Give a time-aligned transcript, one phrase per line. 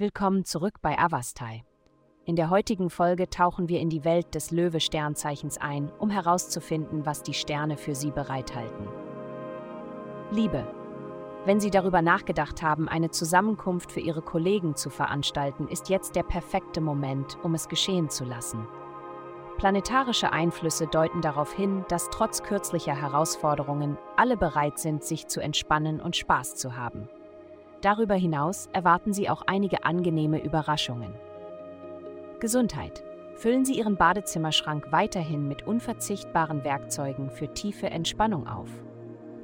[0.00, 1.62] Willkommen zurück bei Avastai.
[2.24, 7.22] In der heutigen Folge tauchen wir in die Welt des Löwe-Sternzeichens ein, um herauszufinden, was
[7.22, 8.88] die Sterne für Sie bereithalten.
[10.30, 10.66] Liebe.
[11.44, 16.22] Wenn Sie darüber nachgedacht haben, eine Zusammenkunft für Ihre Kollegen zu veranstalten, ist jetzt der
[16.22, 18.66] perfekte Moment, um es geschehen zu lassen.
[19.58, 26.00] Planetarische Einflüsse deuten darauf hin, dass trotz kürzlicher Herausforderungen alle bereit sind, sich zu entspannen
[26.00, 27.10] und Spaß zu haben.
[27.80, 31.14] Darüber hinaus erwarten Sie auch einige angenehme Überraschungen.
[32.38, 33.02] Gesundheit.
[33.34, 38.68] Füllen Sie Ihren Badezimmerschrank weiterhin mit unverzichtbaren Werkzeugen für tiefe Entspannung auf.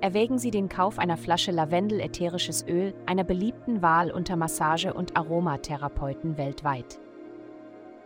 [0.00, 6.36] Erwägen Sie den Kauf einer Flasche Lavendel-ätherisches Öl, einer beliebten Wahl unter Massage- und Aromatherapeuten
[6.36, 6.98] weltweit.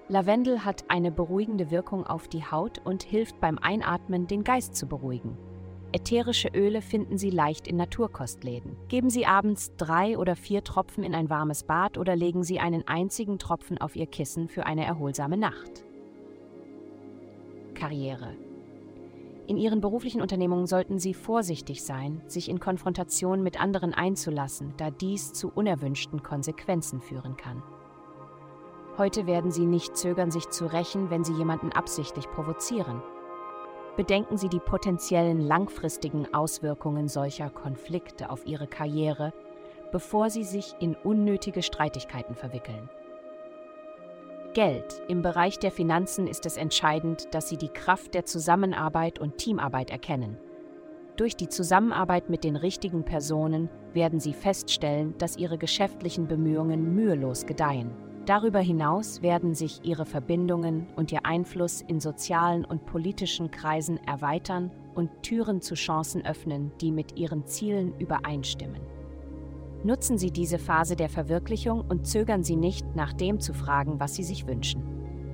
[0.09, 4.87] Lavendel hat eine beruhigende Wirkung auf die Haut und hilft beim Einatmen, den Geist zu
[4.87, 5.39] beruhigen.
[5.91, 8.77] Ätherische Öle finden Sie leicht in Naturkostläden.
[8.89, 12.87] Geben Sie abends drei oder vier Tropfen in ein warmes Bad oder legen Sie einen
[12.87, 15.85] einzigen Tropfen auf Ihr Kissen für eine erholsame Nacht.
[17.75, 18.37] Karriere.
[19.47, 24.91] In Ihren beruflichen Unternehmungen sollten Sie vorsichtig sein, sich in Konfrontation mit anderen einzulassen, da
[24.91, 27.63] dies zu unerwünschten Konsequenzen führen kann.
[28.99, 33.01] Heute werden Sie nicht zögern, sich zu rächen, wenn Sie jemanden absichtlich provozieren.
[33.99, 39.33] Bedenken Sie die potenziellen langfristigen Auswirkungen solcher Konflikte auf Ihre Karriere,
[39.91, 42.89] bevor Sie sich in unnötige Streitigkeiten verwickeln.
[44.55, 45.03] Geld.
[45.09, 49.91] Im Bereich der Finanzen ist es entscheidend, dass Sie die Kraft der Zusammenarbeit und Teamarbeit
[49.91, 50.39] erkennen.
[51.17, 57.47] Durch die Zusammenarbeit mit den richtigen Personen werden Sie feststellen, dass Ihre geschäftlichen Bemühungen mühelos
[57.47, 58.08] gedeihen.
[58.29, 64.71] Darüber hinaus werden sich ihre Verbindungen und ihr Einfluss in sozialen und politischen Kreisen erweitern
[64.95, 68.83] und Türen zu Chancen öffnen, die mit ihren Zielen übereinstimmen.
[69.83, 74.15] Nutzen Sie diese Phase der Verwirklichung und zögern Sie nicht, nach dem zu fragen, was
[74.15, 74.83] Sie sich wünschen.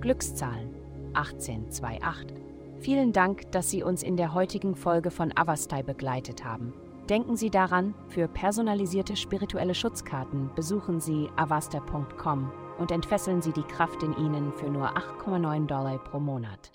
[0.01, 0.71] Glückszahlen
[1.15, 2.37] 1828.
[2.79, 6.73] Vielen Dank, dass Sie uns in der heutigen Folge von Avastai begleitet haben.
[7.09, 14.03] Denken Sie daran, für personalisierte spirituelle Schutzkarten besuchen Sie avasta.com und entfesseln Sie die Kraft
[14.03, 16.75] in Ihnen für nur 8,9 Dollar pro Monat.